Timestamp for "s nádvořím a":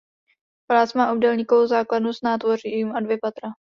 2.13-2.99